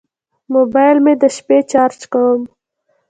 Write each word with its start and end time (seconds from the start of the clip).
موبایل 0.53 0.97
مې 1.05 1.13
د 1.21 1.23
شپې 1.35 1.57
چارج 1.71 2.01
کوم. 2.11 2.41